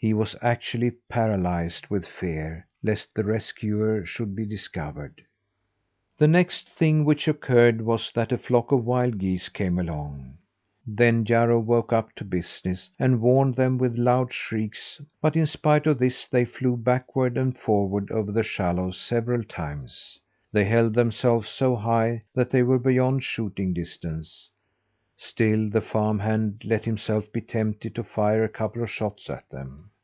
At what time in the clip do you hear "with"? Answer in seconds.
1.90-2.06, 13.76-13.98